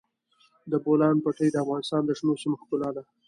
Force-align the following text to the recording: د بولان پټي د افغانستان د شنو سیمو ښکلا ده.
د 0.71 0.73
بولان 0.85 1.15
پټي 1.23 1.47
د 1.51 1.55
افغانستان 1.63 2.01
د 2.05 2.11
شنو 2.17 2.33
سیمو 2.41 2.59
ښکلا 2.61 2.89
ده. 2.95 3.03